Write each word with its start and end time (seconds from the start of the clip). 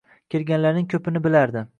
Kelganlarning 0.35 0.87
ko'pini 0.95 1.23
bilardi. 1.29 1.65